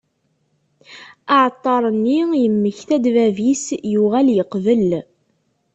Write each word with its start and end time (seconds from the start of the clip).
Aεeṭṭar-nni 1.37 2.17
yemmekta-d 2.41 3.05
bab-is, 3.15 3.65
yuγal 3.91 4.27
yeqbel. 4.35 4.89